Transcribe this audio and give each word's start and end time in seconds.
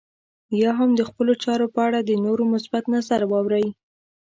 يا 0.61 0.71
هم 0.79 0.89
د 0.95 1.01
خپلو 1.09 1.33
چارو 1.43 1.67
په 1.75 1.79
اړه 1.87 1.99
د 2.03 2.11
نورو 2.25 2.43
مثبت 2.53 2.83
نظر 2.95 3.21
واورئ. 3.27 3.67